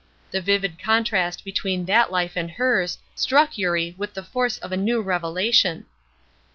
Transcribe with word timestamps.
The 0.31 0.41
vivid 0.41 0.79
contrast 0.81 1.45
between 1.45 1.85
that 1.85 2.11
life 2.11 2.35
and 2.35 2.49
hers 2.49 2.97
struck 3.13 3.55
Eurie 3.55 3.93
with 3.99 4.15
the 4.15 4.23
force 4.23 4.57
of 4.57 4.71
a 4.71 4.75
new 4.75 4.99
revelation. 4.99 5.85